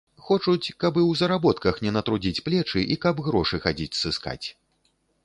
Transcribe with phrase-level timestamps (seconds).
[0.27, 4.47] Хочуць, каб і ў заработках не натрудзіць плечы і каб грошы хадзіць сыскаць.